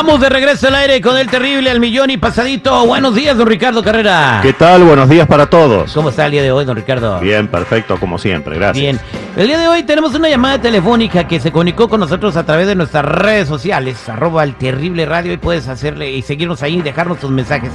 Estamos 0.00 0.22
de 0.22 0.30
regreso 0.30 0.68
al 0.68 0.76
aire 0.76 0.98
con 1.02 1.14
el 1.18 1.28
terrible 1.28 1.70
al 1.70 1.78
millón 1.78 2.08
y 2.08 2.16
pasadito. 2.16 2.86
Buenos 2.86 3.14
días, 3.14 3.36
don 3.36 3.46
Ricardo 3.46 3.82
Carrera. 3.82 4.40
¿Qué 4.42 4.54
tal? 4.54 4.82
Buenos 4.82 5.10
días 5.10 5.26
para 5.26 5.44
todos. 5.44 5.92
¿Cómo 5.92 6.08
está 6.08 6.24
el 6.24 6.32
día 6.32 6.42
de 6.42 6.50
hoy, 6.50 6.64
don 6.64 6.74
Ricardo? 6.74 7.20
Bien, 7.20 7.46
perfecto, 7.48 8.00
como 8.00 8.16
siempre, 8.16 8.56
gracias. 8.56 8.80
Bien. 8.80 8.98
El 9.36 9.46
día 9.46 9.58
de 9.58 9.68
hoy 9.68 9.82
tenemos 9.82 10.14
una 10.14 10.30
llamada 10.30 10.58
telefónica 10.58 11.28
que 11.28 11.38
se 11.38 11.52
comunicó 11.52 11.90
con 11.90 12.00
nosotros 12.00 12.34
a 12.36 12.46
través 12.46 12.66
de 12.66 12.76
nuestras 12.76 13.04
redes 13.04 13.46
sociales, 13.46 14.08
arroba 14.08 14.42
el 14.42 14.54
terrible 14.54 15.04
radio, 15.04 15.34
y 15.34 15.36
puedes 15.36 15.68
hacerle 15.68 16.10
y 16.12 16.22
seguirnos 16.22 16.62
ahí 16.62 16.78
y 16.78 16.82
dejarnos 16.82 17.18
tus 17.18 17.30
mensajes. 17.30 17.70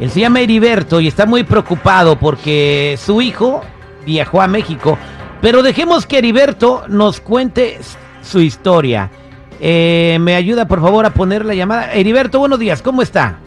Él 0.00 0.10
se 0.10 0.20
llama 0.20 0.40
Heriberto 0.40 1.02
y 1.02 1.08
está 1.08 1.26
muy 1.26 1.42
preocupado 1.44 2.18
porque 2.18 2.98
su 2.98 3.20
hijo 3.20 3.60
viajó 4.06 4.40
a 4.40 4.48
México. 4.48 4.96
Pero 5.42 5.62
dejemos 5.62 6.06
que 6.06 6.16
Heriberto 6.16 6.84
nos 6.88 7.20
cuente 7.20 7.78
su 8.22 8.40
historia. 8.40 9.10
Eh, 9.64 10.18
¿Me 10.20 10.34
ayuda 10.34 10.66
por 10.66 10.80
favor 10.80 11.06
a 11.06 11.10
poner 11.10 11.44
la 11.44 11.54
llamada? 11.54 11.92
Heriberto, 11.92 12.40
buenos 12.40 12.58
días, 12.58 12.82
¿cómo 12.82 13.00
está? 13.00 13.38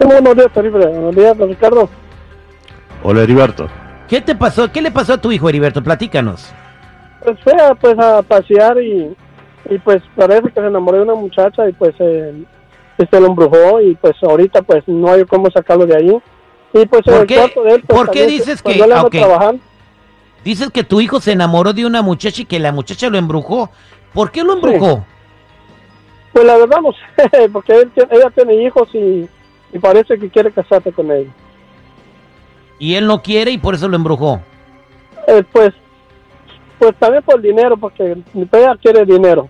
Sí, 0.00 0.04
buenos 0.04 0.34
días, 0.34 0.52
terrible. 0.52 0.84
Buenos 0.86 1.14
días, 1.14 1.38
don 1.38 1.48
Ricardo. 1.48 1.88
Hola, 3.04 3.22
Heriberto. 3.22 3.68
¿Qué 4.08 4.20
te 4.20 4.34
pasó? 4.34 4.72
¿Qué 4.72 4.82
le 4.82 4.90
pasó 4.90 5.12
a 5.12 5.18
tu 5.18 5.30
hijo, 5.30 5.48
Heriberto? 5.48 5.80
Platícanos. 5.80 6.52
Pues 7.22 7.38
fue 7.44 7.52
a, 7.52 7.72
pues, 7.76 7.96
a 8.00 8.22
pasear 8.22 8.82
y, 8.82 9.16
y 9.70 9.78
pues 9.78 10.02
parece 10.16 10.42
que 10.42 10.60
se 10.60 10.66
enamoró 10.66 10.96
de 10.96 11.04
una 11.04 11.14
muchacha 11.14 11.68
y 11.68 11.72
pues 11.72 11.94
eh, 12.00 12.34
este 12.98 13.20
lo 13.20 13.28
embrujó 13.28 13.80
y 13.80 13.94
pues 13.94 14.14
ahorita 14.24 14.60
pues 14.62 14.82
no 14.88 15.12
hay 15.12 15.24
cómo 15.24 15.48
sacarlo 15.52 15.86
de 15.86 15.96
ahí. 15.96 16.18
Y 16.72 16.84
pues 16.86 17.06
en 17.06 17.12
¿Por 17.12 17.20
el 17.20 17.26
qué, 17.28 17.36
cuarto 17.36 17.62
de 17.62 17.74
él, 17.74 17.84
pues, 17.86 17.96
¿por 17.96 18.10
qué 18.10 18.26
dices 18.26 18.60
que... 18.60 18.76
yo 18.76 18.88
le 18.88 18.94
ando 18.94 19.06
ok. 19.06 19.12
trabajando. 19.12 19.62
Dices 20.42 20.70
que 20.70 20.82
tu 20.82 21.00
hijo 21.00 21.20
se 21.20 21.30
enamoró 21.30 21.72
de 21.72 21.86
una 21.86 22.02
muchacha 22.02 22.42
y 22.42 22.44
que 22.44 22.58
la 22.58 22.72
muchacha 22.72 23.08
lo 23.08 23.18
embrujó. 23.18 23.70
¿Por 24.12 24.32
qué 24.32 24.42
lo 24.42 24.54
embrujó? 24.54 25.06
Pues 26.34 26.44
la 26.44 26.58
verdad 26.58 26.80
no 26.82 26.92
sé, 26.92 27.48
porque 27.52 27.72
él 27.72 27.92
ella 28.10 28.28
tiene 28.30 28.54
hijos 28.64 28.88
y, 28.92 29.26
y 29.72 29.78
parece 29.78 30.18
que 30.18 30.28
quiere 30.28 30.50
casarse 30.52 30.92
con 30.92 31.10
él. 31.10 31.30
Y 32.78 32.96
él 32.96 33.06
no 33.06 33.22
quiere 33.22 33.52
y 33.52 33.58
por 33.58 33.74
eso 33.74 33.88
lo 33.88 33.96
embrujó. 33.96 34.40
Eh, 35.28 35.44
pues, 35.52 35.72
pues 36.78 36.94
también 36.96 37.22
por 37.22 37.40
dinero, 37.40 37.76
porque 37.76 38.16
ella 38.34 38.76
quiere 38.82 39.04
dinero. 39.06 39.48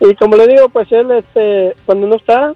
Y 0.00 0.14
como 0.14 0.36
le 0.36 0.48
digo, 0.48 0.68
pues 0.70 0.90
él, 0.90 1.10
este, 1.12 1.76
cuando 1.84 2.06
no 2.08 2.16
está 2.16 2.54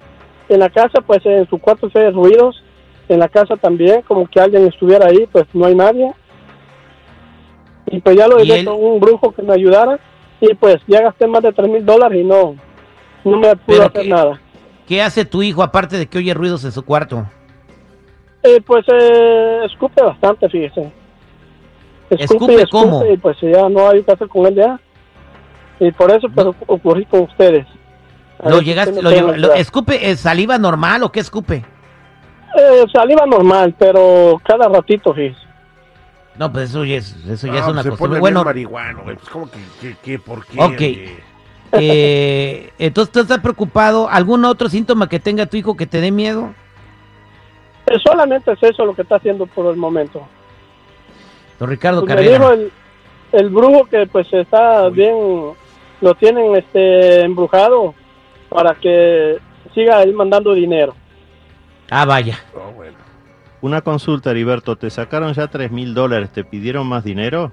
en 0.49 0.59
la 0.59 0.71
casa, 0.71 1.01
pues 1.07 1.25
en 1.27 1.47
su 1.49 1.59
cuarto 1.59 1.91
se 1.91 1.99
oye 1.99 2.11
ruidos, 2.11 2.65
en 3.09 3.21
la 3.21 3.29
casa 3.29 3.57
también, 3.57 4.03
como 4.03 4.27
que 4.27 4.41
alguien 4.41 4.67
estuviera 4.67 5.07
ahí, 5.07 5.29
pues 5.31 5.45
no 5.53 5.67
hay 5.67 5.75
nadie. 5.75 6.13
Y 7.89 8.01
pues 8.01 8.17
ya 8.17 8.27
lo 8.27 8.39
¿Y 8.41 8.45
dije 8.45 8.61
él? 8.61 8.65
con 8.65 8.83
un 8.83 8.99
brujo 9.01 9.33
que 9.33 9.43
me 9.43 9.53
ayudara, 9.53 10.01
y 10.41 10.55
pues 10.55 10.79
ya 10.89 11.03
gasté 11.03 11.27
más 11.27 11.43
de 11.43 11.53
tres 11.53 11.69
mil 11.69 11.85
dólares 11.85 12.21
y 12.21 12.25
no, 12.25 12.57
no 13.31 13.39
me 13.39 13.57
pude 13.57 13.77
Pero 13.77 13.87
hacer 13.87 14.03
que- 14.03 14.09
nada. 14.09 14.41
¿Qué 14.87 15.03
hace 15.03 15.25
tu 15.25 15.43
hijo 15.43 15.63
aparte 15.63 15.99
de 15.99 16.07
que 16.07 16.19
oye 16.19 16.33
ruidos 16.33 16.65
en 16.65 16.71
su 16.73 16.85
cuarto? 16.85 17.27
Eh, 18.45 18.61
pues 18.65 18.85
eh, 18.89 19.61
escupe 19.67 20.01
bastante, 20.03 20.49
fíjese. 20.49 20.93
¿Escupe 22.11 22.65
cómo? 22.71 23.05
Y 23.05 23.17
pues 23.17 23.37
ya 23.41 23.69
no 23.69 23.89
hay 23.89 24.03
que 24.05 24.13
hacer 24.13 24.29
con 24.29 24.47
él 24.47 24.55
ya. 24.55 24.79
Y 25.81 25.91
por 25.91 26.11
eso 26.13 26.29
pues 26.33 26.47
ocurrí 26.69 27.05
con 27.07 27.23
ustedes. 27.23 27.67
A 28.39 28.49
¿Lo 28.49 28.61
llegaste, 28.61 29.03
lo. 29.03 29.11
¿Escupe 29.55 30.11
eh, 30.11 30.17
saliva 30.17 30.57
normal 30.59 31.03
o 31.03 31.11
qué 31.11 31.21
escupe? 31.21 31.65
Eh, 32.57 32.85
saliva 32.93 33.27
normal, 33.27 33.75
pero 33.77 34.41
cada 34.45 34.69
ratito, 34.69 35.13
fíjese. 35.13 35.41
No, 36.39 36.53
pues 36.53 36.71
eso 36.71 36.85
ya 36.85 36.97
es, 36.99 37.17
eso 37.27 37.47
ya 37.49 37.55
No, 37.55 37.59
es 37.59 37.67
una 37.69 37.83
se 37.83 37.89
costumbre. 37.91 38.21
pone 38.21 38.45
Bueno, 38.67 39.03
güey. 39.03 39.17
Pues, 39.17 39.29
¿cómo 39.31 39.51
que, 39.51 39.59
que, 39.81 39.97
que 39.97 40.19
por 40.19 40.47
qué? 40.47 40.61
Ok. 40.63 40.71
oye? 40.79 41.17
Eh, 41.73 42.71
entonces 42.79 43.13
tú 43.13 43.21
estás 43.21 43.39
preocupado. 43.39 44.09
¿Algún 44.09 44.45
otro 44.45 44.69
síntoma 44.69 45.09
que 45.09 45.21
tenga 45.21 45.47
tu 45.47 45.57
hijo 45.57 45.77
que 45.77 45.87
te 45.87 46.01
dé 46.01 46.11
miedo? 46.11 46.55
Eh, 47.87 47.99
solamente 48.05 48.53
es 48.53 48.63
eso 48.63 48.85
lo 48.85 48.95
que 48.95 49.03
está 49.03 49.17
haciendo 49.17 49.47
por 49.47 49.67
el 49.67 49.77
momento. 49.77 50.27
Don 51.59 51.69
Ricardo 51.69 52.05
Pues 52.05 52.15
me 52.15 52.23
dijo 52.23 52.51
el 53.33 53.51
brujo 53.51 53.87
que 53.87 54.07
pues 54.07 54.33
está 54.33 54.89
bien, 54.89 55.15
lo 56.01 56.15
tienen 56.15 56.57
este 56.57 57.23
embrujado 57.23 57.95
para 58.49 58.75
que 58.75 59.39
siga 59.75 60.03
él 60.03 60.15
mandando 60.15 60.55
dinero. 60.55 60.95
Ah, 61.91 62.05
vaya. 62.05 62.39
Oh, 62.55 62.73
bueno. 62.73 62.97
Una 63.61 63.81
consulta, 63.81 64.31
Heriberto. 64.31 64.77
¿Te 64.77 64.91
sacaron 64.91 65.33
ya 65.33 65.49
tres 65.49 65.71
mil 65.71 65.95
dólares? 65.95 66.31
¿Te 66.31 66.45
pidieron 66.45 66.87
más 66.87 67.05
dinero? 67.05 67.53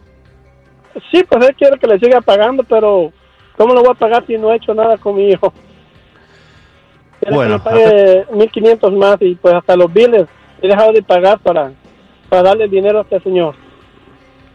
Sí, 1.11 1.23
pues 1.27 1.49
él 1.49 1.55
quiere 1.55 1.77
que 1.79 1.87
le 1.87 1.99
siga 1.99 2.21
pagando, 2.21 2.63
pero 2.63 3.11
¿cómo 3.57 3.73
lo 3.73 3.81
voy 3.81 3.91
a 3.91 3.99
pagar 3.99 4.25
si 4.25 4.37
no 4.37 4.51
he 4.51 4.57
hecho 4.57 4.73
nada 4.73 4.97
con 4.97 5.15
mi 5.15 5.29
hijo? 5.29 5.53
Bueno, 7.31 7.57
que 7.57 7.63
pague 7.63 8.25
1.500 8.27 8.97
más 8.97 9.17
y 9.21 9.35
pues 9.35 9.53
hasta 9.53 9.75
los 9.75 9.91
biles 9.91 10.25
he 10.61 10.67
dejado 10.67 10.91
de 10.91 11.01
pagar 11.01 11.39
para, 11.39 11.71
para 12.29 12.43
darle 12.43 12.67
dinero 12.67 12.99
a 12.99 13.01
este 13.03 13.19
señor. 13.21 13.55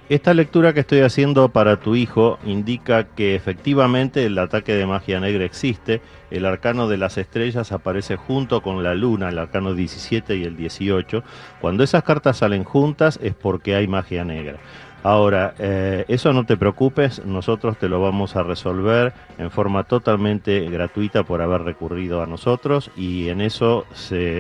Esta 0.09 0.33
lectura 0.33 0.73
que 0.73 0.81
estoy 0.81 1.01
haciendo 1.01 1.51
para 1.51 1.81
tu 1.81 1.95
hijo 1.95 2.39
indica 2.47 3.09
que 3.09 3.35
efectivamente 3.35 4.25
el 4.25 4.39
ataque 4.39 4.73
de 4.73 4.87
magia 4.87 5.21
negra 5.21 5.45
existe. 5.45 6.01
El 6.31 6.47
arcano 6.47 6.89
de 6.89 6.97
las 6.97 7.19
estrellas 7.19 7.73
aparece 7.73 8.17
junto 8.17 8.63
con 8.63 8.83
la 8.83 8.95
luna, 8.95 9.29
el 9.29 9.39
arcano 9.39 9.75
17 9.75 10.37
y 10.37 10.45
el 10.45 10.57
18. 10.57 11.23
Cuando 11.61 11.85
esas 11.85 12.05
cartas 12.05 12.39
salen 12.39 12.65
juntas 12.65 13.19
es 13.23 13.35
porque 13.35 13.75
hay 13.75 13.87
magia 13.87 14.25
negra. 14.25 14.57
Ahora, 15.05 15.55
eh, 15.59 16.05
eso 16.09 16.33
no 16.33 16.45
te 16.45 16.57
preocupes, 16.57 17.25
nosotros 17.25 17.79
te 17.79 17.89
lo 17.89 18.01
vamos 18.01 18.35
a 18.35 18.43
resolver 18.43 19.13
en 19.39 19.51
forma 19.51 19.85
totalmente 19.85 20.69
gratuita 20.69 21.23
por 21.23 21.41
haber 21.41 21.63
recurrido 21.63 22.21
a 22.21 22.27
nosotros 22.27 22.91
y 22.97 23.29
en 23.29 23.41
eso 23.41 23.87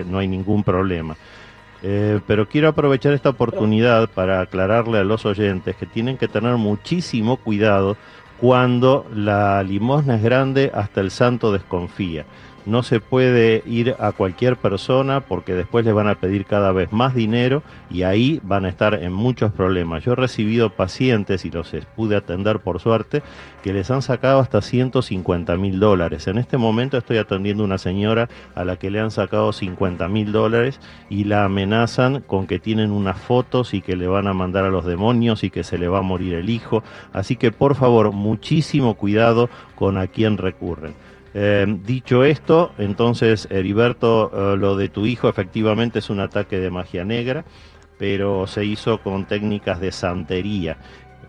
no 0.06 0.18
hay 0.18 0.26
ningún 0.26 0.64
problema. 0.64 1.16
Eh, 1.82 2.20
pero 2.26 2.48
quiero 2.48 2.68
aprovechar 2.68 3.12
esta 3.12 3.28
oportunidad 3.28 4.08
para 4.10 4.40
aclararle 4.40 4.98
a 4.98 5.04
los 5.04 5.24
oyentes 5.26 5.76
que 5.76 5.86
tienen 5.86 6.16
que 6.16 6.26
tener 6.26 6.56
muchísimo 6.56 7.36
cuidado 7.36 7.96
cuando 8.40 9.06
la 9.14 9.62
limosna 9.62 10.16
es 10.16 10.22
grande 10.22 10.72
hasta 10.74 11.00
el 11.00 11.12
santo 11.12 11.52
desconfía. 11.52 12.24
No 12.66 12.82
se 12.82 13.00
puede 13.00 13.62
ir 13.66 13.94
a 13.98 14.12
cualquier 14.12 14.56
persona 14.56 15.20
porque 15.20 15.54
después 15.54 15.84
le 15.84 15.92
van 15.92 16.08
a 16.08 16.16
pedir 16.16 16.44
cada 16.44 16.72
vez 16.72 16.92
más 16.92 17.14
dinero 17.14 17.62
y 17.90 18.02
ahí 18.02 18.40
van 18.42 18.64
a 18.64 18.68
estar 18.68 18.94
en 18.94 19.12
muchos 19.12 19.52
problemas. 19.52 20.04
Yo 20.04 20.12
he 20.12 20.16
recibido 20.16 20.70
pacientes 20.70 21.44
y 21.44 21.50
los 21.50 21.74
pude 21.96 22.16
atender 22.16 22.60
por 22.60 22.80
suerte 22.80 23.22
que 23.62 23.72
les 23.72 23.90
han 23.90 24.02
sacado 24.02 24.40
hasta 24.40 24.62
150 24.62 25.56
mil 25.56 25.80
dólares. 25.80 26.26
En 26.26 26.38
este 26.38 26.56
momento 26.56 26.96
estoy 26.96 27.18
atendiendo 27.18 27.64
una 27.64 27.78
señora 27.78 28.28
a 28.54 28.64
la 28.64 28.76
que 28.76 28.90
le 28.90 29.00
han 29.00 29.10
sacado 29.10 29.52
50 29.52 30.08
mil 30.08 30.32
dólares 30.32 30.80
y 31.10 31.24
la 31.24 31.44
amenazan 31.44 32.20
con 32.20 32.46
que 32.46 32.58
tienen 32.58 32.90
unas 32.90 33.18
fotos 33.18 33.74
y 33.74 33.80
que 33.80 33.96
le 33.96 34.06
van 34.06 34.26
a 34.26 34.34
mandar 34.34 34.64
a 34.64 34.70
los 34.70 34.84
demonios 34.84 35.44
y 35.44 35.50
que 35.50 35.64
se 35.64 35.78
le 35.78 35.88
va 35.88 35.98
a 35.98 36.02
morir 36.02 36.34
el 36.34 36.50
hijo. 36.50 36.82
Así 37.12 37.36
que 37.36 37.52
por 37.52 37.74
favor, 37.74 38.12
muchísimo 38.12 38.94
cuidado 38.94 39.48
con 39.74 39.98
a 39.98 40.06
quién 40.06 40.38
recurren. 40.38 40.94
Eh, 41.40 41.66
dicho 41.84 42.24
esto, 42.24 42.72
entonces, 42.78 43.46
Heriberto, 43.48 44.32
eh, 44.34 44.56
lo 44.56 44.74
de 44.74 44.88
tu 44.88 45.06
hijo 45.06 45.28
efectivamente 45.28 46.00
es 46.00 46.10
un 46.10 46.18
ataque 46.18 46.58
de 46.58 46.68
magia 46.68 47.04
negra, 47.04 47.44
pero 47.96 48.48
se 48.48 48.64
hizo 48.64 48.98
con 49.02 49.24
técnicas 49.24 49.78
de 49.80 49.92
santería. 49.92 50.78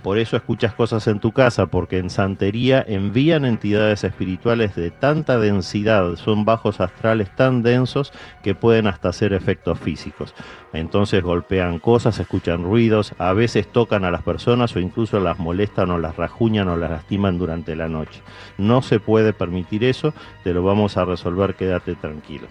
Por 0.04 0.18
eso 0.18 0.38
escuchas 0.38 0.74
cosas 0.74 1.06
en 1.08 1.20
tu 1.20 1.34
casa, 1.34 1.66
porque 1.66 1.98
en 1.98 2.10
santería 2.10 2.84
envían 2.88 3.44
entidades 3.44 4.04
espirituales 4.06 4.74
de 4.76 4.92
tanta 4.92 5.38
densidad, 5.38 6.16
son 6.16 6.46
bajos 6.46 6.80
astrales 6.80 7.30
tan 7.36 7.64
densos 7.64 8.14
que 8.42 8.56
pueden 8.56 8.88
hasta 8.88 9.10
hacer 9.10 9.34
efectos 9.34 9.78
físicos. 9.78 10.34
Entonces 10.72 11.22
golpean 11.22 11.80
cosas, 11.80 12.18
escuchan 12.20 12.64
ruidos, 12.64 13.14
a 13.18 13.34
veces 13.34 13.68
tocan 13.68 14.06
a 14.06 14.12
las 14.12 14.22
personas 14.24 14.74
o 14.76 14.80
incluso 14.80 15.20
las 15.20 15.38
molestan 15.38 15.92
o 15.92 15.98
las 15.98 16.16
rajuñan 16.16 16.70
o 16.70 16.78
las 16.78 16.90
lastiman 16.92 17.38
durante 17.38 17.76
la 17.76 17.90
noche. 17.90 18.22
No 18.58 18.82
se 18.82 19.00
puede 19.02 19.34
permitir 19.34 19.84
eso, 19.84 20.14
te 20.46 20.54
lo 20.54 20.64
vamos 20.64 20.96
a 20.96 21.04
resolver, 21.06 21.56
quédate 21.56 21.96
tranquilo. 21.96 22.48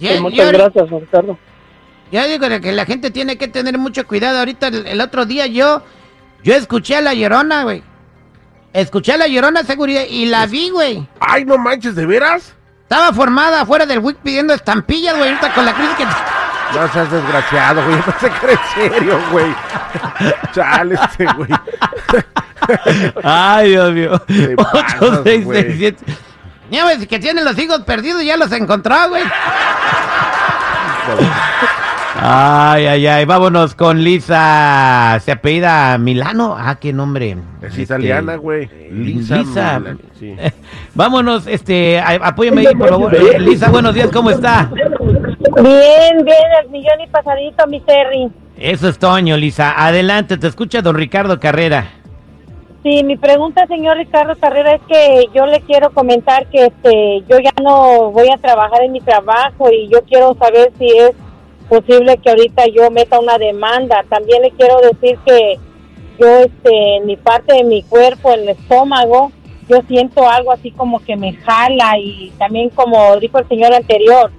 Ya- 0.00 0.10
Pues 0.10 0.20
muchas 0.20 0.52
gracias, 0.52 0.90
Ricardo. 0.90 1.38
Yo 2.10 2.28
digo 2.28 2.46
que 2.60 2.72
la 2.72 2.84
gente 2.84 3.10
tiene 3.10 3.38
que 3.38 3.48
tener 3.48 3.78
mucho 3.78 4.06
cuidado. 4.06 4.38
Ahorita, 4.40 4.68
el, 4.68 4.86
el 4.86 5.00
otro 5.00 5.24
día 5.24 5.46
yo, 5.46 5.82
yo 6.42 6.54
escuché 6.54 6.96
a 6.96 7.00
la 7.00 7.14
llorona, 7.14 7.62
güey. 7.64 7.82
Escuché 8.72 9.12
a 9.12 9.16
la 9.18 9.26
llorona 9.26 9.62
seguridad 9.64 10.02
y 10.08 10.26
la 10.26 10.46
vi, 10.46 10.70
güey. 10.70 11.06
Ay, 11.20 11.44
no 11.44 11.58
manches, 11.58 11.94
¿de 11.94 12.06
veras? 12.06 12.54
Estaba 12.82 13.12
formada 13.12 13.62
afuera 13.62 13.86
del 13.86 14.00
WIC 14.00 14.18
pidiendo 14.18 14.54
estampillas, 14.54 15.16
güey. 15.16 15.28
Ahorita 15.28 15.54
con 15.54 15.64
la 15.64 15.74
crisis 15.74 15.94
que. 15.96 16.04
No 16.04 16.92
seas 16.92 17.10
desgraciado, 17.10 17.84
güey. 17.84 17.96
No 17.96 18.14
se 18.18 18.30
cree 18.30 18.54
en 18.54 18.90
serio, 18.92 19.20
güey. 19.30 19.54
Chale 20.54 20.94
este, 20.94 21.26
güey. 21.34 21.50
Ay, 23.22 23.70
Dios 23.70 23.92
mío. 23.92 24.18
Te 24.26 24.56
pasas, 24.56 24.96
8, 25.00 25.20
6, 25.24 25.44
güey. 25.44 25.62
6, 25.62 25.74
7. 25.78 26.04
Ya 26.70 26.86
ves 26.86 27.06
que 27.06 27.18
tienen 27.18 27.44
los 27.44 27.58
hijos 27.58 27.80
perdidos, 27.82 28.24
ya 28.24 28.36
los 28.38 28.50
encontró, 28.52 28.96
güey. 29.10 29.22
Ay, 32.14 32.86
ay, 32.86 33.06
ay. 33.06 33.24
Vámonos 33.24 33.74
con 33.74 34.02
Lisa. 34.02 35.18
¿Se 35.20 35.32
apellida 35.32 35.96
Milano? 35.98 36.54
Ah, 36.58 36.76
qué 36.80 36.92
nombre. 36.92 37.36
Es 37.62 37.70
Este, 37.70 37.82
italiana, 37.82 38.36
güey. 38.36 38.68
Lisa. 38.90 39.78
Milani, 39.78 39.98
sí. 40.18 40.36
Vámonos, 40.94 41.46
este, 41.46 41.98
apóyame 42.00 42.66
ahí, 42.66 42.74
por 42.74 42.88
favor. 42.88 43.14
Eh, 43.14 43.38
Lisa, 43.40 43.70
buenos 43.70 43.94
días, 43.94 44.10
¿cómo 44.12 44.30
está? 44.30 44.68
Bien, 44.70 46.24
bien, 46.24 46.36
el 46.62 46.70
millón 46.70 47.00
y 47.02 47.06
pasadito, 47.08 47.66
mi 47.66 47.80
Terry. 47.80 48.30
Eso 48.58 48.88
es 48.88 48.98
Toño, 48.98 49.36
Lisa. 49.36 49.72
Adelante, 49.76 50.36
te 50.36 50.46
escucha 50.46 50.82
don 50.82 50.94
Ricardo 50.96 51.40
Carrera. 51.40 51.86
Sí, 52.82 53.02
mi 53.04 53.16
pregunta, 53.16 53.64
señor 53.68 53.96
Ricardo 53.96 54.34
Carrera, 54.36 54.74
es 54.74 54.80
que 54.88 55.26
yo 55.34 55.46
le 55.46 55.60
quiero 55.60 55.90
comentar 55.90 56.46
que 56.48 56.66
este, 56.66 57.22
yo 57.28 57.38
ya 57.38 57.52
no 57.62 58.10
voy 58.10 58.28
a 58.28 58.36
trabajar 58.38 58.82
en 58.82 58.92
mi 58.92 59.00
trabajo 59.00 59.70
y 59.70 59.88
yo 59.88 60.02
quiero 60.02 60.34
saber 60.34 60.72
si 60.78 60.86
es 60.88 61.12
posible 61.72 62.18
que 62.18 62.28
ahorita 62.28 62.64
yo 62.66 62.90
meta 62.90 63.18
una 63.18 63.38
demanda. 63.38 64.04
También 64.10 64.42
le 64.42 64.50
quiero 64.50 64.76
decir 64.80 65.18
que 65.24 65.58
yo, 66.20 66.28
este, 66.40 66.96
en 66.96 67.06
mi 67.06 67.16
parte 67.16 67.54
de 67.54 67.64
mi 67.64 67.82
cuerpo, 67.84 68.34
el 68.34 68.46
estómago, 68.50 69.32
yo 69.70 69.78
siento 69.88 70.28
algo 70.28 70.52
así 70.52 70.70
como 70.72 71.00
que 71.00 71.16
me 71.16 71.32
jala 71.32 71.98
y 71.98 72.30
también 72.38 72.68
como 72.68 73.16
dijo 73.16 73.38
el 73.38 73.48
señor 73.48 73.72
anterior, 73.72 74.30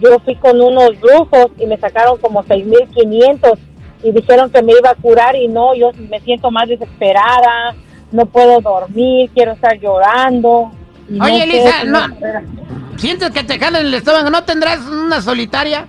yo 0.00 0.18
fui 0.24 0.34
con 0.34 0.60
unos 0.60 0.98
brujos 1.00 1.52
y 1.58 1.66
me 1.66 1.76
sacaron 1.76 2.18
como 2.18 2.42
6.500 2.42 3.56
y 4.02 4.10
dijeron 4.10 4.50
que 4.50 4.62
me 4.62 4.72
iba 4.72 4.90
a 4.90 4.94
curar 4.96 5.36
y 5.36 5.46
no, 5.46 5.76
yo 5.76 5.92
me 6.10 6.18
siento 6.20 6.50
más 6.50 6.68
desesperada, 6.68 7.76
no 8.10 8.26
puedo 8.26 8.60
dormir, 8.60 9.30
quiero 9.32 9.52
estar 9.52 9.78
llorando. 9.78 10.72
no 11.08 11.24
Oye, 11.24 11.36
sé, 11.36 11.44
Elisa, 11.44 11.84
no-. 11.84 12.96
¿Sientes 12.96 13.30
que 13.30 13.44
te 13.44 13.60
jalan 13.60 13.86
el 13.86 13.94
estómago? 13.94 14.28
¿No 14.30 14.42
tendrás 14.42 14.80
una 14.80 15.22
solitaria? 15.22 15.86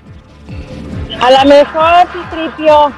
A 1.21 1.29
lo 1.29 1.49
mejor, 1.49 2.07
Citripio. 2.11 2.91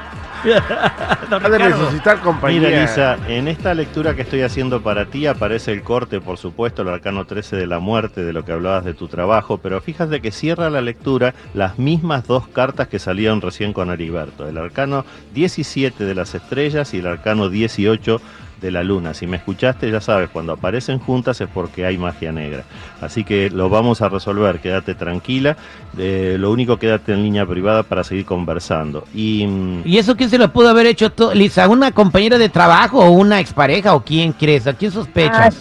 Ha 1.31 1.49
de 1.49 1.59
necesitar 1.59 2.19
compañía. 2.19 2.67
Mira, 2.67 2.81
Lisa, 2.81 3.17
en 3.27 3.47
esta 3.47 3.73
lectura 3.73 4.13
que 4.13 4.23
estoy 4.23 4.41
haciendo 4.41 4.81
para 4.81 5.05
ti 5.05 5.25
aparece 5.25 5.71
el 5.71 5.83
corte, 5.83 6.19
por 6.19 6.37
supuesto, 6.37 6.81
el 6.81 6.89
arcano 6.89 7.25
13 7.25 7.55
de 7.55 7.65
la 7.65 7.79
muerte, 7.79 8.23
de 8.23 8.33
lo 8.33 8.43
que 8.43 8.51
hablabas 8.51 8.83
de 8.83 8.93
tu 8.93 9.07
trabajo, 9.07 9.59
pero 9.59 9.79
fíjate 9.79 10.21
que 10.21 10.31
cierra 10.31 10.69
la 10.69 10.81
lectura 10.81 11.33
las 11.53 11.79
mismas 11.79 12.27
dos 12.27 12.47
cartas 12.49 12.89
que 12.89 12.99
salieron 12.99 13.41
recién 13.41 13.71
con 13.71 13.89
Heriberto, 13.89 14.47
el 14.47 14.57
arcano 14.57 15.05
17 15.33 16.03
de 16.03 16.15
las 16.15 16.35
estrellas 16.35 16.93
y 16.93 16.99
el 16.99 17.07
arcano 17.07 17.49
18 17.49 18.21
de 18.63 18.71
la 18.71 18.81
luna. 18.81 19.13
Si 19.13 19.27
me 19.27 19.37
escuchaste, 19.37 19.91
ya 19.91 19.99
sabes, 20.01 20.29
cuando 20.29 20.53
aparecen 20.53 20.97
juntas 20.97 21.39
es 21.41 21.49
porque 21.53 21.85
hay 21.85 21.97
magia 21.97 22.31
negra. 22.31 22.63
Así 23.01 23.23
que 23.25 23.49
lo 23.49 23.69
vamos 23.69 24.01
a 24.01 24.07
resolver, 24.09 24.59
quédate 24.59 24.95
tranquila. 24.95 25.57
Eh, 25.97 26.37
lo 26.39 26.49
único, 26.49 26.77
quédate 26.77 27.11
en 27.11 27.23
línea 27.23 27.45
privada 27.45 27.83
para 27.83 28.03
seguir 28.05 28.25
conversando. 28.25 29.03
Y... 29.13 29.45
mm, 29.45 29.81
¿Y 29.85 29.97
eso 29.97 30.15
quién 30.15 30.29
se 30.29 30.37
lo 30.37 30.51
pudo 30.53 30.69
haber 30.69 30.85
hecho, 30.87 31.11
to- 31.11 31.33
Lisa? 31.33 31.67
¿Una 31.67 31.91
compañera 31.91 32.37
de 32.37 32.47
trabajo 32.47 32.99
o 32.99 33.11
una 33.11 33.41
expareja 33.41 33.93
o 33.93 33.99
quién 34.03 34.31
crees? 34.31 34.65
¿A 34.65 34.73
quién 34.73 34.91
sospechas? 34.91 35.55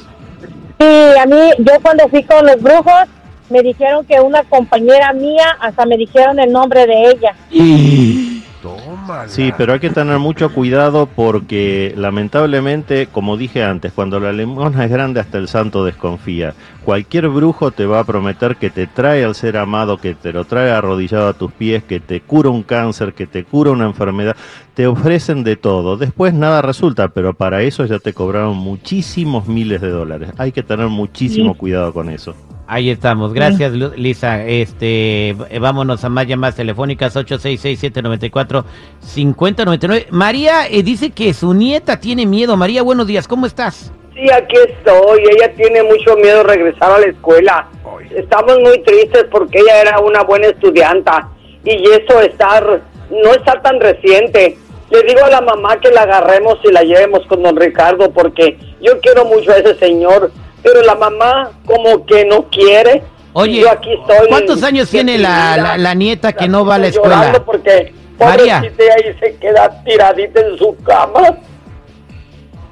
Sí, 0.79 0.87
a 1.21 1.27
mí, 1.27 1.51
yo 1.59 1.73
cuando 1.83 2.09
fui 2.09 2.23
con 2.23 2.47
los 2.47 2.63
brujos, 2.63 3.09
me 3.51 3.63
dijeron 3.63 4.05
que 4.07 4.21
una 4.21 4.45
compañera 4.45 5.13
mía, 5.13 5.57
hasta 5.61 5.85
me 5.87 5.97
dijeron 5.97 6.39
el 6.39 6.53
nombre 6.53 6.87
de 6.87 7.11
ella. 7.11 7.35
Tómala. 8.63 9.29
Sí, 9.29 9.53
pero 9.59 9.73
hay 9.73 9.81
que 9.81 9.91
tener 9.91 10.19
mucho 10.19 10.53
cuidado 10.55 11.07
porque 11.07 11.93
lamentablemente, 11.97 13.09
como 13.09 13.37
dije 13.37 13.65
antes, 13.65 13.93
cuando 13.93 14.21
la 14.21 14.33
limona 14.33 14.85
es 14.85 14.91
grande 14.91 15.21
hasta 15.21 15.39
el 15.39 15.49
santo 15.49 15.85
desconfía. 15.85 16.55
Cualquier 16.85 17.29
brujo 17.29 17.71
te 17.73 17.87
va 17.87 18.01
a 18.01 18.05
prometer 18.05 18.57
que 18.57 18.71
te 18.71 18.87
trae 18.87 19.25
al 19.25 19.35
ser 19.35 19.57
amado, 19.57 19.99
que 19.99 20.15
te 20.15 20.33
lo 20.33 20.45
trae 20.45 20.71
arrodillado 20.71 21.29
a 21.29 21.33
tus 21.35 21.53
pies, 21.53 21.83
que 21.85 22.01
te 22.01 22.21
cura 22.21 22.51
un 22.51 22.63
cáncer, 22.63 23.13
que 23.15 23.27
te 23.27 23.45
cura 23.45 23.71
una 23.73 23.87
enfermedad. 23.87 24.37
Te 24.75 24.87
ofrecen 24.87 25.45
de 25.45 25.57
todo. 25.57 25.97
Después 25.97 26.33
nada 26.33 26.63
resulta, 26.63 27.09
pero 27.09 27.35
para 27.35 27.63
eso 27.63 27.85
ya 27.85 27.99
te 27.99 28.13
cobraron 28.15 28.57
muchísimos 28.57 29.47
miles 29.47 29.81
de 29.81 29.91
dólares. 29.91 30.31
Hay 30.39 30.53
que 30.53 30.63
tener 30.63 30.87
muchísimo 30.89 31.53
Sí. 31.53 31.59
cuidado 31.59 31.93
con 31.93 32.09
eso. 32.09 32.35
Ahí 32.67 32.91
estamos, 32.91 33.33
gracias 33.35 33.73
Lu- 33.73 33.93
Lisa. 33.97 34.45
Este, 34.47 35.31
eh, 35.31 35.59
vámonos 35.61 36.05
a 36.05 36.09
más 36.09 36.27
llamadas 36.27 36.57
telefónicas 36.57 37.15
866-794-5099. 37.17 40.07
María 40.11 40.67
eh, 40.69 40.83
dice 40.83 41.11
que 41.11 41.35
su 41.35 41.53
nieta 41.55 41.99
tiene 42.01 42.25
miedo. 42.27 42.57
María, 42.57 42.83
buenos 42.83 43.07
días, 43.07 43.29
¿cómo 43.29 43.47
estás? 43.47 43.93
Sí, 44.15 44.31
aquí 44.31 44.57
estoy. 44.69 45.21
Ella 45.37 45.53
tiene 45.55 45.83
mucho 45.83 46.17
miedo 46.17 46.39
de 46.39 46.43
regresar 46.45 46.93
a 46.93 46.99
la 46.99 47.07
escuela. 47.07 47.69
Estamos 48.15 48.59
muy 48.61 48.79
tristes 48.83 49.25
porque 49.31 49.59
ella 49.59 49.81
era 49.81 49.99
una 50.01 50.23
buena 50.23 50.47
estudianta 50.49 51.29
y 51.65 51.83
eso 51.91 52.21
estar 52.21 52.83
no 53.11 53.33
está 53.35 53.61
tan 53.63 53.81
reciente. 53.81 54.59
Le 54.91 55.03
digo 55.05 55.25
a 55.25 55.31
la 55.31 55.41
mamá 55.41 55.81
que 55.81 55.91
la 55.91 56.03
agarremos 56.03 56.59
y 56.65 56.71
la 56.71 56.83
llevemos 56.83 57.25
con 57.27 57.43
don 57.43 57.57
Ricardo 57.57 58.11
porque 58.13 58.59
yo 58.83 59.01
quiero 59.01 59.25
mucho 59.25 59.51
a 59.53 59.57
ese 59.59 59.75
señor, 59.79 60.31
pero 60.63 60.83
la 60.83 60.95
mamá 60.95 61.51
como 61.67 62.05
que 62.07 62.25
no 62.25 62.45
quiere. 62.51 63.03
Oye, 63.35 63.61
yo 63.63 63.71
aquí 63.71 63.91
estoy 63.93 64.29
¿cuántos 64.29 64.63
años 64.63 64.91
tiene 64.91 65.17
la, 65.19 65.57
la- 65.57 65.79
la 65.79 65.95
nieta 65.95 66.33
que 66.33 66.49
no 66.49 66.65
va 66.67 66.75
a 66.75 66.79
la 66.79 66.87
escuela? 66.89 67.43
porque 67.45 67.95
María. 68.19 68.59
ahí 68.61 69.17
se 69.19 69.37
queda 69.37 69.83
tiradita 69.85 70.41
en 70.41 70.59
su 70.59 70.77
cama. 70.85 71.39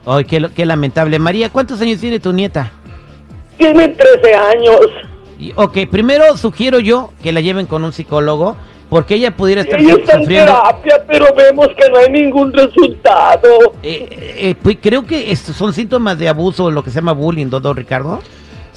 Ay, 0.06 0.24
qué, 0.24 0.48
qué 0.54 0.66
lamentable. 0.66 1.18
María, 1.18 1.50
¿cuántos 1.50 1.80
años 1.80 2.00
tiene 2.00 2.20
tu 2.20 2.32
nieta? 2.32 2.72
Tiene 3.58 3.88
13 3.88 4.34
años. 4.34 4.80
Y- 5.38 5.52
ok, 5.56 5.78
primero 5.90 6.36
sugiero 6.36 6.78
yo 6.80 7.10
que 7.22 7.32
la 7.32 7.40
lleven 7.40 7.66
con 7.66 7.84
un 7.84 7.92
psicólogo 7.92 8.56
porque 8.90 9.14
ella 9.14 9.34
pudiera 9.34 9.62
estar 9.62 9.80
Ella 9.80 9.94
está 9.94 10.14
en 10.16 10.26
terapia, 10.26 11.04
pero 11.06 11.26
vemos 11.34 11.68
que 11.68 11.88
no 11.88 11.98
hay 11.98 12.10
ningún 12.10 12.52
resultado. 12.52 13.48
Eh, 13.82 14.08
eh, 14.36 14.54
pues 14.60 14.78
creo 14.82 15.06
que 15.06 15.30
estos 15.30 15.56
son 15.56 15.72
síntomas 15.72 16.18
de 16.18 16.28
abuso, 16.28 16.70
lo 16.72 16.82
que 16.82 16.90
se 16.90 16.96
llama 16.96 17.12
bullying, 17.12 17.46
¿no, 17.46 17.60
don 17.60 17.76
Ricardo? 17.76 18.20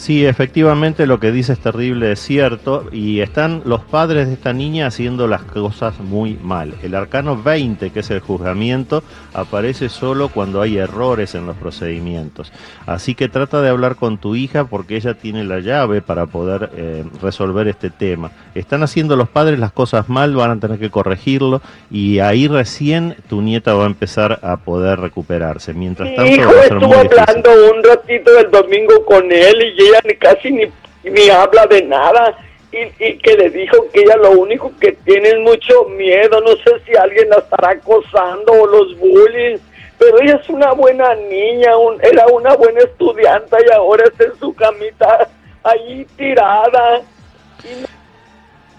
Sí, 0.04 0.26
efectivamente 0.26 1.08
lo 1.08 1.22
que 1.22 1.32
dice 1.32 1.54
es 1.54 1.60
terrible, 1.60 2.12
es 2.12 2.20
cierto, 2.20 2.90
y 2.92 3.22
están 3.22 3.62
los 3.64 3.86
padres 3.86 4.28
de 4.28 4.34
esta 4.34 4.52
niña 4.52 4.88
haciendo 4.88 5.30
las 5.30 5.44
cosas 5.44 5.98
muy 6.02 6.38
mal. 6.44 6.74
El 6.84 6.94
arcano 6.94 7.42
20, 7.42 7.90
que 7.92 8.02
es 8.02 8.12
el 8.12 8.20
juzgamiento, 8.20 9.02
aparece 9.34 9.88
solo 9.88 10.28
cuando 10.28 10.62
hay 10.62 10.78
errores 10.78 11.36
en 11.36 11.46
los 11.46 11.56
procedimientos. 11.56 12.52
Así 12.86 13.16
que 13.16 13.30
trata 13.30 13.62
de 13.62 13.70
hablar 13.70 13.96
con 13.96 14.18
tu 14.18 14.36
hija 14.36 14.66
porque 14.66 14.98
ella 14.98 15.14
tiene 15.14 15.46
la 15.46 15.62
llave 15.62 16.02
para 16.02 16.26
poder 16.26 16.72
eh, 16.76 17.06
resolver 17.22 17.70
este 17.70 17.90
tema. 17.90 18.30
Están 18.56 18.84
haciendo 18.84 19.16
los 19.16 19.30
padres 19.30 19.58
las 19.58 19.72
cosas 19.72 20.10
mal, 20.10 20.36
van 20.36 20.52
a 20.52 20.60
tener 20.60 20.80
que 20.80 20.90
corregirlo 20.90 21.62
y 21.90 22.20
ahí 22.20 22.50
recién 22.50 23.16
tu 23.30 23.42
nieta 23.42 23.74
va 23.74 23.86
a 23.86 23.88
empezar 23.88 24.38
a 24.44 24.58
poder 24.58 25.00
recuperarse. 25.00 25.74
Mientras 25.74 26.10
Mi 26.10 26.16
tanto 26.18 26.32
hijo 26.34 26.52
va 26.54 26.60
a 26.60 26.64
ser 26.64 26.74
estuvo 26.74 26.88
muy 26.90 27.04
difícil. 27.04 27.20
hablando 27.26 27.50
un 27.74 27.84
ratito 27.86 28.32
el 28.38 28.52
domingo 28.52 29.06
con 29.06 29.32
él 29.32 29.74
y 29.78 29.93
ni 30.04 30.16
casi 30.16 30.52
ni, 30.52 30.66
ni 31.04 31.30
habla 31.30 31.66
de 31.68 31.82
nada. 31.84 32.38
Y, 32.72 33.04
y 33.04 33.18
que 33.20 33.36
le 33.38 33.50
dijo 33.52 33.86
que 33.94 34.02
ella 34.02 34.16
lo 34.18 34.32
único 34.32 34.72
que 34.80 34.94
tiene 34.94 35.30
es 35.30 35.40
mucho 35.40 35.86
miedo. 35.90 36.42
No 36.42 36.54
sé 36.58 36.72
si 36.86 36.96
alguien 36.96 37.30
la 37.30 37.38
estará 37.38 37.72
acosando 37.72 38.52
o 38.54 38.66
los 38.68 38.98
bullies. 38.98 39.62
Pero 40.00 40.20
ella 40.22 40.40
es 40.42 40.50
una 40.50 40.72
buena 40.74 41.14
niña, 41.16 41.78
un- 41.78 42.04
era 42.04 42.26
una 42.28 42.56
buena 42.56 42.80
estudiante 42.82 43.56
y 43.68 43.72
ahora 43.72 44.06
está 44.06 44.24
en 44.26 44.40
su 44.40 44.54
camita 44.56 45.30
ahí 45.64 46.06
tirada. 46.18 47.02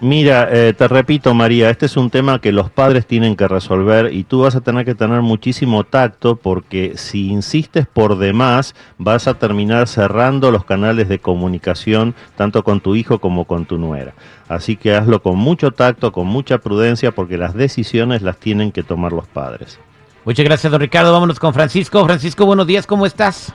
Mira, 0.04 0.50
eh, 0.52 0.74
te 0.76 0.86
repito 0.86 1.32
María, 1.32 1.70
este 1.70 1.86
es 1.86 1.96
un 1.96 2.10
tema 2.10 2.38
que 2.38 2.52
los 2.52 2.68
padres 2.68 3.06
tienen 3.06 3.36
que 3.36 3.48
resolver 3.48 4.12
y 4.12 4.24
tú 4.24 4.42
vas 4.42 4.54
a 4.54 4.60
tener 4.60 4.84
que 4.84 4.94
tener 4.94 5.22
muchísimo 5.22 5.84
tacto 5.84 6.36
porque 6.36 6.98
si 6.98 7.28
insistes 7.28 7.86
por 7.86 8.18
demás 8.18 8.74
vas 8.98 9.28
a 9.28 9.38
terminar 9.38 9.88
cerrando 9.88 10.50
los 10.50 10.66
canales 10.66 11.08
de 11.08 11.20
comunicación 11.20 12.14
tanto 12.36 12.64
con 12.64 12.82
tu 12.82 12.96
hijo 12.96 13.18
como 13.18 13.46
con 13.46 13.64
tu 13.64 13.78
nuera. 13.78 14.12
Así 14.46 14.76
que 14.76 14.94
hazlo 14.94 15.22
con 15.22 15.38
mucho 15.38 15.70
tacto, 15.70 16.12
con 16.12 16.26
mucha 16.26 16.58
prudencia 16.58 17.10
porque 17.10 17.38
las 17.38 17.54
decisiones 17.54 18.20
las 18.20 18.36
tienen 18.36 18.72
que 18.72 18.82
tomar 18.82 19.14
los 19.14 19.26
padres. 19.26 19.80
Muchas 20.26 20.44
gracias, 20.44 20.70
don 20.70 20.82
Ricardo. 20.82 21.14
Vámonos 21.14 21.40
con 21.40 21.54
Francisco. 21.54 22.04
Francisco, 22.04 22.44
buenos 22.44 22.66
días, 22.66 22.86
¿cómo 22.86 23.06
estás? 23.06 23.54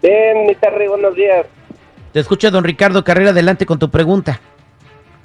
Bien, 0.00 0.46
mi 0.46 0.54
Terry, 0.54 0.88
buenos 0.88 1.14
días. 1.14 1.44
Te 2.14 2.20
escucha 2.20 2.50
don 2.50 2.64
Ricardo 2.64 3.04
Carrera, 3.04 3.30
adelante 3.30 3.66
con 3.66 3.78
tu 3.78 3.90
pregunta. 3.90 4.40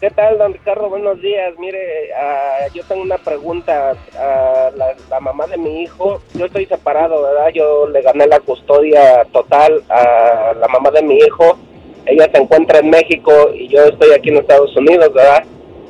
¿Qué 0.05 0.12
tal, 0.12 0.38
don 0.38 0.53
Ricardo? 0.53 0.88
Buenos 0.88 1.19
días. 1.19 1.57
Mire, 1.57 2.13
ah, 2.13 2.67
yo 2.75 2.83
tengo 2.83 3.01
una 3.01 3.17
pregunta. 3.17 3.93
Ah, 4.15 4.69
la, 4.75 4.95
la 5.09 5.19
mamá 5.19 5.47
de 5.47 5.57
mi 5.57 5.81
hijo, 5.81 6.21
yo 6.35 6.45
estoy 6.45 6.67
separado, 6.67 7.24
¿verdad? 7.24 7.50
Yo 7.55 7.88
le 7.88 8.03
gané 8.03 8.27
la 8.27 8.39
custodia 8.39 9.25
total 9.33 9.81
a 9.89 10.53
la 10.59 10.67
mamá 10.67 10.91
de 10.91 11.01
mi 11.01 11.17
hijo. 11.17 11.57
Ella 12.05 12.29
se 12.31 12.39
encuentra 12.39 12.77
en 12.77 12.91
México 12.91 13.50
y 13.51 13.67
yo 13.67 13.83
estoy 13.85 14.12
aquí 14.12 14.29
en 14.29 14.38
Estados 14.38 14.77
Unidos, 14.77 15.12
¿verdad? 15.12 15.43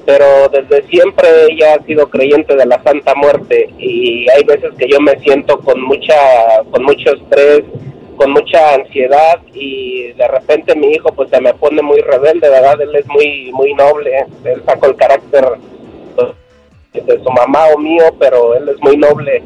Pero 0.06 0.48
desde 0.48 0.88
siempre 0.88 1.28
ella 1.50 1.74
ha 1.74 1.84
sido 1.84 2.10
creyente 2.10 2.56
de 2.56 2.68
la 2.68 2.82
Santa 2.84 3.16
Muerte 3.16 3.68
y 3.78 4.30
hay 4.30 4.46
veces 4.46 4.72
que 4.78 4.88
yo 4.88 5.02
me 5.02 5.20
siento 5.20 5.60
con 5.60 5.82
mucha, 5.82 6.16
con 6.72 6.86
mucho 6.86 7.16
estrés, 7.16 7.64
con 8.16 8.32
mucha 8.32 8.76
ansiedad 8.76 9.40
y 9.54 10.14
de 10.14 10.28
repente 10.28 10.76
mi 10.76 10.88
hijo 10.94 11.10
pues 11.14 11.30
se 11.30 11.42
me 11.42 11.54
pone 11.54 11.82
muy 11.82 12.00
rebelde, 12.02 12.50
¿verdad? 12.50 12.82
Él 12.82 12.96
es 12.96 13.08
muy 13.08 13.52
muy 13.52 13.74
noble, 13.74 14.26
él 14.44 14.64
sacó 14.66 14.88
el 14.88 14.96
carácter 14.96 15.46
pues, 16.16 16.30
de 16.94 17.24
su 17.24 17.32
mamá 17.32 17.68
o 17.76 17.78
mío, 17.78 18.06
pero 18.20 18.56
él 18.56 18.70
es 18.70 18.82
muy 18.82 18.98
noble 18.98 19.44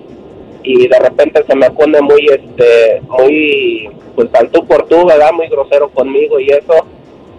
y 0.63 0.87
de 0.87 0.99
repente 0.99 1.43
se 1.47 1.55
me 1.55 1.69
pone 1.71 2.01
muy, 2.01 2.25
este, 2.27 3.01
muy, 3.07 3.89
pues 4.15 4.29
al 4.33 4.49
tú 4.49 4.65
por 4.65 4.87
tú, 4.87 5.05
¿verdad? 5.05 5.31
Muy 5.33 5.47
grosero 5.47 5.89
conmigo 5.89 6.39
y 6.39 6.47
eso. 6.49 6.85